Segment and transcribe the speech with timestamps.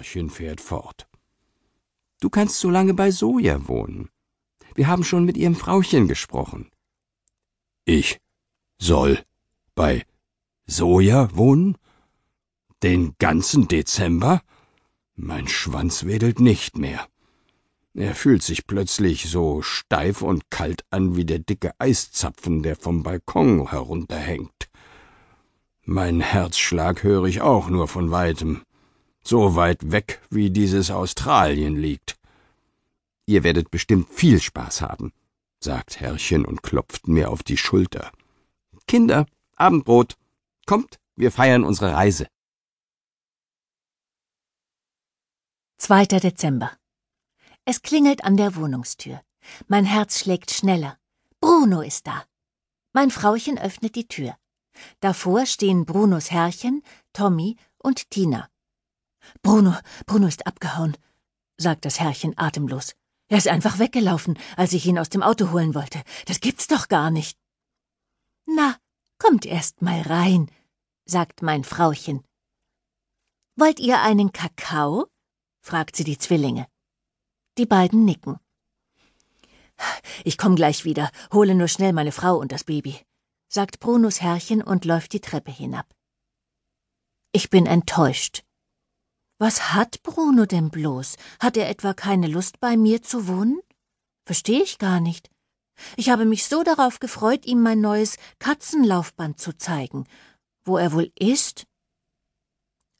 [0.00, 1.06] Herrchen fährt fort.
[2.20, 4.08] Du kannst so lange bei Soja wohnen.
[4.74, 6.70] Wir haben schon mit ihrem Frauchen gesprochen.
[7.84, 8.18] Ich
[8.78, 9.22] soll
[9.74, 10.06] bei
[10.66, 11.76] Soja wohnen?
[12.82, 14.40] Den ganzen Dezember?
[15.16, 17.06] Mein Schwanz wedelt nicht mehr.
[17.92, 23.02] Er fühlt sich plötzlich so steif und kalt an wie der dicke Eiszapfen, der vom
[23.02, 24.70] Balkon herunterhängt.
[25.84, 28.62] Mein Herzschlag höre ich auch nur von weitem,
[29.22, 32.16] so weit weg, wie dieses Australien liegt.
[33.26, 35.12] Ihr werdet bestimmt viel Spaß haben,
[35.60, 38.10] sagt Herrchen und klopft mir auf die Schulter.
[38.86, 40.16] Kinder, Abendbrot.
[40.66, 42.26] Kommt, wir feiern unsere Reise.
[45.78, 46.06] 2.
[46.06, 46.72] Dezember.
[47.64, 49.20] Es klingelt an der Wohnungstür.
[49.68, 50.98] Mein Herz schlägt schneller.
[51.40, 52.24] Bruno ist da.
[52.92, 54.36] Mein Frauchen öffnet die Tür.
[55.00, 58.48] Davor stehen Brunos Herrchen, Tommy und Tina.
[59.42, 59.74] Bruno,
[60.06, 60.96] Bruno ist abgehauen,
[61.56, 62.94] sagt das Herrchen atemlos.
[63.28, 66.02] Er ist einfach weggelaufen, als ich ihn aus dem Auto holen wollte.
[66.26, 67.38] Das gibt's doch gar nicht.
[68.46, 68.76] Na,
[69.18, 70.50] kommt erst mal rein,
[71.04, 72.24] sagt mein Frauchen.
[73.56, 75.06] Wollt ihr einen Kakao?
[75.60, 76.66] fragt sie die Zwillinge.
[77.58, 78.38] Die beiden nicken.
[80.24, 82.98] Ich komm gleich wieder, hole nur schnell meine Frau und das Baby,
[83.48, 85.86] sagt Brunos Herrchen und läuft die Treppe hinab.
[87.32, 88.42] Ich bin enttäuscht.
[89.40, 91.16] Was hat Bruno denn bloß?
[91.38, 93.58] Hat er etwa keine Lust, bei mir zu wohnen?
[94.26, 95.30] Verstehe ich gar nicht.
[95.96, 100.04] Ich habe mich so darauf gefreut, ihm mein neues Katzenlaufband zu zeigen.
[100.62, 101.64] Wo er wohl ist?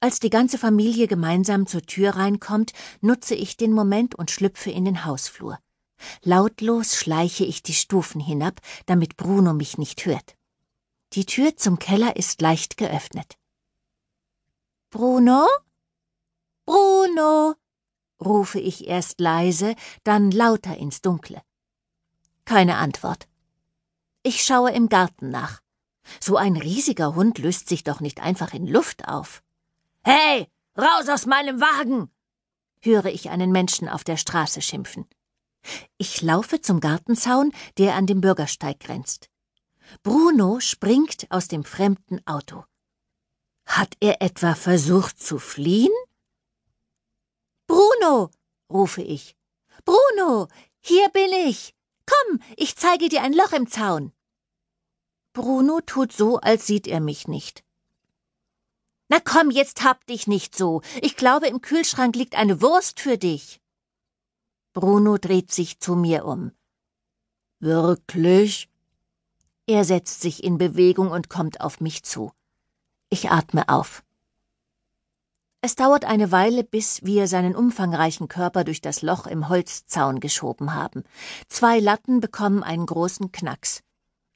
[0.00, 4.84] Als die ganze Familie gemeinsam zur Tür reinkommt, nutze ich den Moment und schlüpfe in
[4.84, 5.58] den Hausflur.
[6.22, 10.34] Lautlos schleiche ich die Stufen hinab, damit Bruno mich nicht hört.
[11.14, 13.38] Die Tür zum Keller ist leicht geöffnet.
[14.90, 15.46] Bruno?
[16.66, 17.54] Bruno!
[18.22, 21.40] rufe ich erst leise, dann lauter ins Dunkle.
[22.44, 23.28] Keine Antwort.
[24.22, 25.60] Ich schaue im Garten nach.
[26.20, 29.42] So ein riesiger Hund löst sich doch nicht einfach in Luft auf.
[30.02, 32.10] Hey, raus aus meinem Wagen!
[32.80, 35.06] höre ich einen Menschen auf der Straße schimpfen.
[35.98, 39.28] Ich laufe zum Gartenzaun, der an dem Bürgersteig grenzt.
[40.02, 42.64] Bruno springt aus dem fremden Auto.
[43.66, 45.92] Hat er etwa versucht zu fliehen?
[48.06, 48.30] Bruno,
[48.70, 49.36] rufe ich.
[49.84, 50.46] Bruno,
[50.80, 51.74] hier bin ich.
[52.06, 54.12] Komm, ich zeige dir ein Loch im Zaun.
[55.32, 57.64] Bruno tut so, als sieht er mich nicht.
[59.08, 60.82] Na komm, jetzt hab dich nicht so.
[61.02, 63.60] Ich glaube, im Kühlschrank liegt eine Wurst für dich.
[64.72, 66.52] Bruno dreht sich zu mir um.
[67.58, 68.68] Wirklich?
[69.66, 72.30] Er setzt sich in Bewegung und kommt auf mich zu.
[73.10, 74.05] Ich atme auf.
[75.60, 80.74] Es dauert eine Weile, bis wir seinen umfangreichen Körper durch das Loch im Holzzaun geschoben
[80.74, 81.02] haben.
[81.48, 83.82] Zwei Latten bekommen einen großen Knacks.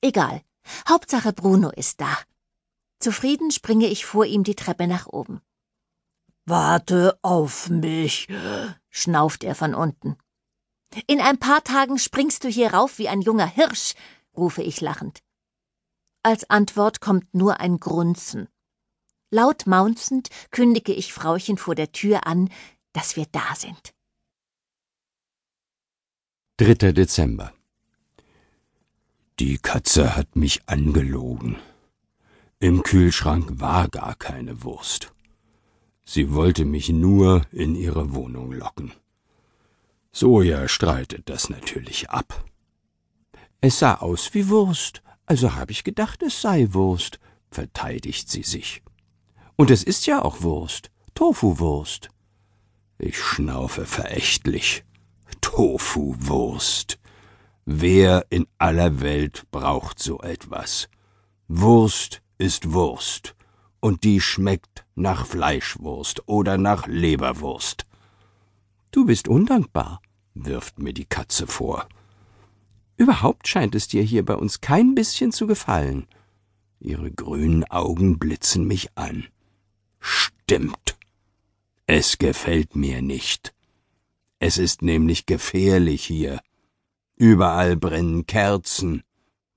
[0.00, 0.42] Egal.
[0.88, 2.16] Hauptsache Bruno ist da.
[2.98, 5.40] Zufrieden springe ich vor ihm die Treppe nach oben.
[6.46, 8.28] Warte auf mich,
[8.88, 10.16] schnauft er von unten.
[11.06, 13.94] In ein paar Tagen springst du hier rauf wie ein junger Hirsch,
[14.36, 15.20] rufe ich lachend.
[16.22, 18.48] Als Antwort kommt nur ein Grunzen.
[19.30, 22.50] Laut maunzend kündige ich Frauchen vor der Tür an,
[22.92, 23.94] dass wir da sind.
[26.56, 26.92] 3.
[26.92, 27.52] Dezember.
[29.38, 31.56] Die Katze hat mich angelogen.
[32.58, 35.12] Im Kühlschrank war gar keine Wurst.
[36.04, 38.92] Sie wollte mich nur in ihre Wohnung locken.
[40.12, 42.44] Soja streitet das natürlich ab.
[43.60, 47.20] Es sah aus wie Wurst, also habe ich gedacht, es sei Wurst,
[47.50, 48.82] verteidigt sie sich.
[49.60, 52.08] Und es ist ja auch Wurst, Tofu-Wurst.
[52.96, 54.84] Ich schnaufe verächtlich.
[55.42, 56.98] Tofu-Wurst.
[57.66, 60.88] Wer in aller Welt braucht so etwas?
[61.46, 63.34] Wurst ist Wurst,
[63.80, 67.84] und die schmeckt nach Fleischwurst oder nach Leberwurst.
[68.92, 70.00] Du bist undankbar,
[70.32, 71.86] wirft mir die Katze vor.
[72.96, 76.06] Überhaupt scheint es dir hier bei uns kein bisschen zu gefallen.
[76.78, 79.28] Ihre grünen Augen blitzen mich an.
[80.00, 80.96] Stimmt.
[81.86, 83.54] Es gefällt mir nicht.
[84.38, 86.40] Es ist nämlich gefährlich hier.
[87.16, 89.02] Überall brennen Kerzen,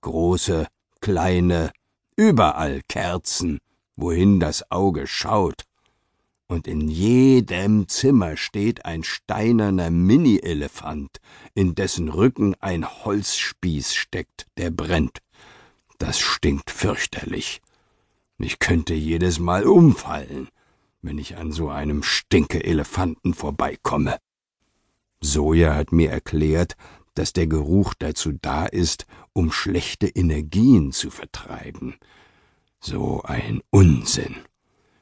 [0.00, 0.66] große,
[1.00, 1.70] kleine,
[2.16, 3.58] überall Kerzen,
[3.96, 5.64] wohin das Auge schaut.
[6.48, 11.20] Und in jedem Zimmer steht ein steinerner Mini-Elefant,
[11.54, 15.18] in dessen Rücken ein Holzspieß steckt, der brennt.
[15.98, 17.60] Das stinkt fürchterlich.
[18.42, 20.48] Ich könnte jedes Mal umfallen.
[21.02, 24.18] wenn ich an so einem Stinke-Elefanten vorbeikomme.
[25.20, 26.76] Soja hat mir erklärt,
[27.14, 31.96] dass der Geruch dazu da ist, um schlechte Energien zu vertreiben.
[32.80, 34.36] So ein Unsinn.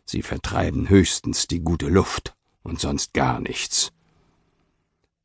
[0.05, 3.93] Sie vertreiben höchstens die gute Luft und sonst gar nichts.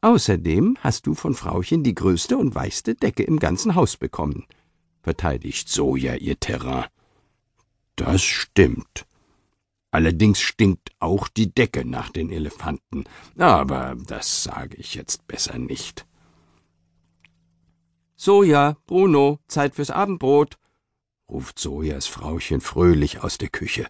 [0.02, 4.46] Außerdem hast du von Frauchen die größte und weichste Decke im ganzen Haus bekommen,
[5.02, 6.86] verteidigt Soja ihr Terrain.
[7.96, 9.06] Das stimmt.
[9.92, 13.04] Allerdings stinkt auch die Decke nach den Elefanten,
[13.38, 16.08] aber das sage ich jetzt besser nicht.
[18.16, 20.58] Soja, Bruno, Zeit fürs Abendbrot,
[21.30, 23.88] ruft Sojas Frauchen fröhlich aus der Küche.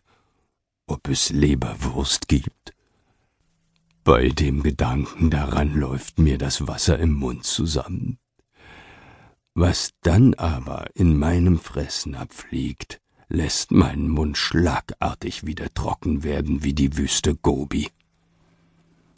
[0.87, 2.73] Ob es Leberwurst gibt?
[4.03, 8.19] Bei dem Gedanken daran läuft mir das Wasser im Mund zusammen.
[9.53, 12.99] Was dann aber in meinem Fressen abfliegt,
[13.33, 17.89] lässt meinen Mund schlagartig wieder trocken werden wie die Wüste Gobi.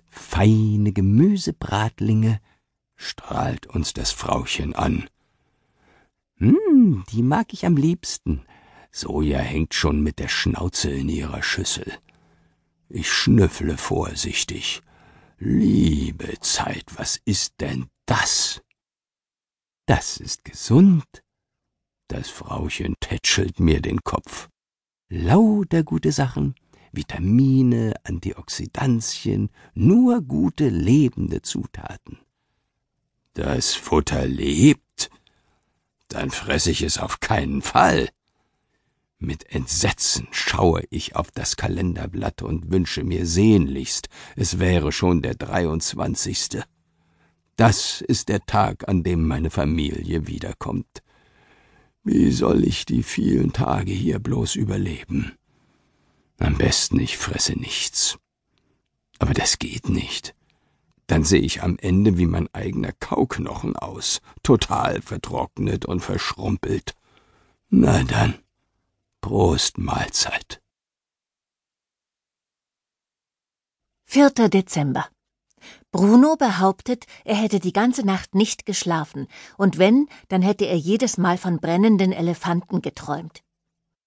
[0.10, 2.40] Feine Gemüsebratlinge,
[2.96, 5.10] strahlt uns das Frauchen an.
[6.38, 8.46] Hm, die mag ich am liebsten.
[8.90, 11.92] Soja hängt schon mit der Schnauze in ihrer Schüssel.
[12.88, 14.82] Ich schnüffle vorsichtig.
[15.38, 18.62] Liebe Zeit, was ist denn das?
[19.86, 21.25] Das ist gesund.
[22.08, 24.50] Das Frauchen tätschelt mir den Kopf.
[25.10, 26.56] Lauter gute Sachen,
[26.92, 32.20] Vitamine, Antioxidantien, nur gute lebende Zutaten.
[33.34, 35.10] Das Futter lebt?
[36.08, 38.10] Dann fresse ich es auf keinen Fall.
[39.18, 45.36] Mit Entsetzen schaue ich auf das Kalenderblatt und wünsche mir sehnlichst, es wäre schon der
[45.36, 46.62] 23.
[47.56, 51.02] Das ist der Tag, an dem meine Familie wiederkommt.
[52.08, 55.32] Wie soll ich die vielen Tage hier bloß überleben?
[56.38, 58.20] Am besten ich fresse nichts.
[59.18, 60.36] Aber das geht nicht.
[61.08, 66.94] Dann sehe ich am Ende wie mein eigener Kauknochen aus, total vertrocknet und verschrumpelt.
[67.70, 68.36] Na dann,
[69.20, 70.62] Prost Mahlzeit.
[74.06, 74.30] 4.
[74.30, 75.10] Dezember.
[75.96, 81.18] Bruno behauptet, er hätte die ganze Nacht nicht geschlafen, und wenn, dann hätte er jedes
[81.18, 83.44] Mal von brennenden Elefanten geträumt.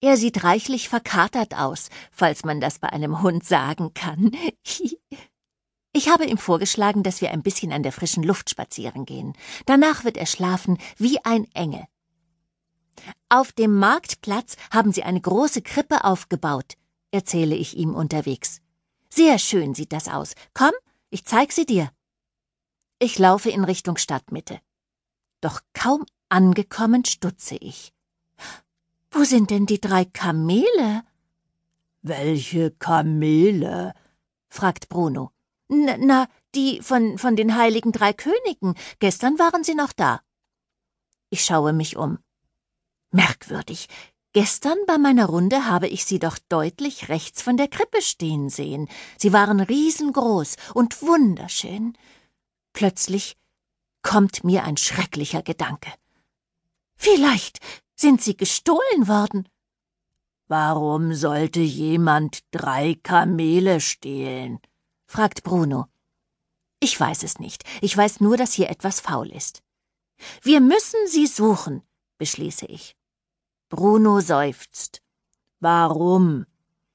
[0.02, 4.32] Er sieht reichlich verkatert aus, falls man das bei einem Hund sagen kann.
[5.94, 9.32] Ich habe ihm vorgeschlagen, dass wir ein bisschen an der frischen Luft spazieren gehen.
[9.64, 11.82] Danach wird er schlafen wie ein Engel.
[13.31, 16.75] Auf dem Marktplatz haben sie eine große Krippe aufgebaut,
[17.11, 18.61] erzähle ich ihm unterwegs.
[19.08, 20.34] Sehr schön sieht das aus.
[20.52, 20.73] Komm,
[21.10, 21.90] ich zeig sie dir.
[22.99, 24.60] Ich laufe in Richtung Stadtmitte.
[25.40, 27.93] Doch kaum angekommen stutze ich.
[29.10, 31.02] Wo sind denn die drei Kamele?
[32.02, 33.94] Welche Kamele?
[34.49, 35.32] fragt Bruno.
[35.69, 38.75] Na, na, die von, von den heiligen drei Königen.
[38.99, 40.20] Gestern waren sie noch da.
[41.31, 42.19] Ich schaue mich um.
[43.10, 43.88] Merkwürdig.
[44.40, 48.88] Gestern bei meiner Runde habe ich sie doch deutlich rechts von der Krippe stehen sehen.
[49.17, 51.99] Sie waren riesengroß und wunderschön.
[52.73, 53.37] Plötzlich
[54.02, 55.93] kommt mir ein schrecklicher Gedanke.
[56.94, 57.58] Vielleicht
[57.96, 59.49] sind sie gestohlen worden.
[60.46, 64.61] Warum sollte jemand drei Kamele stehlen?
[65.06, 65.87] fragt Bruno.
[66.79, 67.65] Ich weiß es nicht.
[67.81, 69.65] Ich weiß nur, dass hier etwas faul ist.
[70.43, 71.82] Wir müssen sie suchen,
[72.19, 72.97] beschließe ich.
[73.69, 75.03] Bruno seufzt.
[75.60, 76.46] Warum?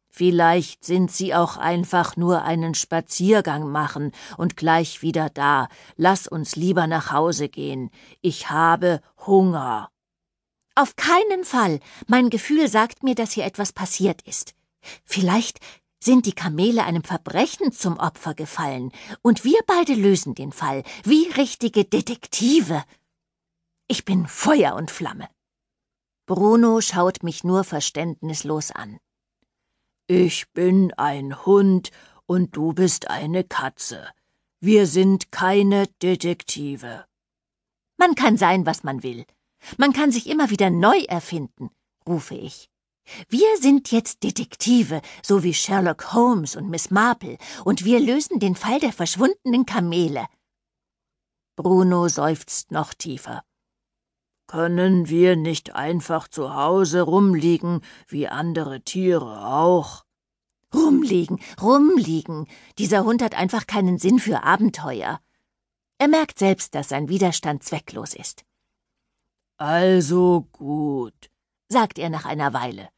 [0.09, 5.67] Vielleicht sind sie auch einfach nur einen Spaziergang machen und gleich wieder da.
[5.95, 7.89] Lass uns lieber nach Hause gehen.
[8.21, 9.89] Ich habe Hunger.
[10.75, 11.79] Auf keinen Fall.
[12.07, 14.53] Mein Gefühl sagt mir, dass hier etwas passiert ist.
[15.03, 15.59] Vielleicht
[15.99, 21.27] sind die Kamele einem Verbrechen zum Opfer gefallen, und wir beide lösen den Fall, wie
[21.37, 22.83] richtige Detektive.
[23.87, 25.29] Ich bin Feuer und Flamme.
[26.25, 28.97] Bruno schaut mich nur verständnislos an.
[30.07, 31.91] Ich bin ein Hund
[32.25, 34.07] und du bist eine Katze.
[34.61, 37.05] Wir sind keine Detektive.
[37.97, 39.25] Man kann sein, was man will.
[39.77, 41.69] Man kann sich immer wieder neu erfinden,
[42.07, 42.69] rufe ich.
[43.27, 48.55] Wir sind jetzt Detektive, so wie Sherlock Holmes und Miss Marple, und wir lösen den
[48.55, 50.25] Fall der verschwundenen Kamele.
[51.57, 53.43] Bruno seufzt noch tiefer.
[54.53, 60.05] Können wir nicht einfach zu Hause rumliegen, wie andere Tiere auch?
[60.71, 62.45] Rumliegen, rumliegen.
[62.77, 65.19] Dieser Hund hat einfach keinen Sinn für Abenteuer.
[65.97, 68.45] Er merkt selbst, dass sein Widerstand zwecklos ist.
[69.57, 71.31] Also gut,
[71.67, 72.89] sagt er nach einer Weile.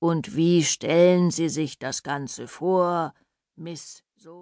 [0.00, 3.14] Und wie stellen Sie sich das Ganze vor,
[3.54, 4.40] Miss so